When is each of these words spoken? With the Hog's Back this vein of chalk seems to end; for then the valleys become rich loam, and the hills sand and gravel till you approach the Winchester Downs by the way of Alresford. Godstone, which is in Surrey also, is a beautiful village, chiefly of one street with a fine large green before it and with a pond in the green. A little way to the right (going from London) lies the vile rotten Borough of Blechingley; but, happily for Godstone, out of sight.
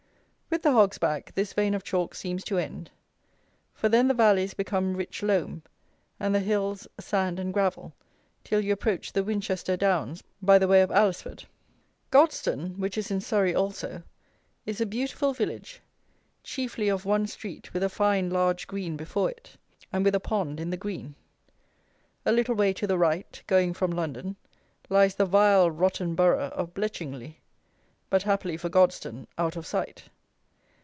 With 0.53 0.63
the 0.63 0.73
Hog's 0.73 0.97
Back 0.97 1.33
this 1.33 1.53
vein 1.53 1.73
of 1.73 1.81
chalk 1.81 2.13
seems 2.13 2.43
to 2.43 2.57
end; 2.57 2.91
for 3.73 3.87
then 3.87 4.09
the 4.09 4.13
valleys 4.13 4.53
become 4.53 4.97
rich 4.97 5.23
loam, 5.23 5.63
and 6.19 6.35
the 6.35 6.41
hills 6.41 6.89
sand 6.99 7.39
and 7.39 7.53
gravel 7.53 7.93
till 8.43 8.59
you 8.59 8.73
approach 8.73 9.13
the 9.13 9.23
Winchester 9.23 9.77
Downs 9.77 10.23
by 10.41 10.59
the 10.59 10.67
way 10.67 10.81
of 10.81 10.89
Alresford. 10.91 11.45
Godstone, 12.11 12.77
which 12.77 12.97
is 12.97 13.09
in 13.09 13.21
Surrey 13.21 13.55
also, 13.55 14.03
is 14.65 14.81
a 14.81 14.85
beautiful 14.85 15.31
village, 15.33 15.79
chiefly 16.43 16.89
of 16.89 17.05
one 17.05 17.27
street 17.27 17.73
with 17.73 17.81
a 17.81 17.87
fine 17.87 18.29
large 18.29 18.67
green 18.67 18.97
before 18.97 19.29
it 19.31 19.55
and 19.93 20.03
with 20.03 20.13
a 20.15 20.19
pond 20.19 20.59
in 20.59 20.69
the 20.69 20.75
green. 20.75 21.15
A 22.25 22.33
little 22.33 22.55
way 22.55 22.73
to 22.73 22.85
the 22.85 22.97
right 22.97 23.41
(going 23.47 23.73
from 23.73 23.89
London) 23.91 24.35
lies 24.89 25.15
the 25.15 25.25
vile 25.25 25.71
rotten 25.71 26.13
Borough 26.13 26.49
of 26.49 26.73
Blechingley; 26.73 27.37
but, 28.09 28.23
happily 28.23 28.57
for 28.57 28.67
Godstone, 28.69 29.27
out 29.37 29.55
of 29.55 29.65
sight. 29.65 30.09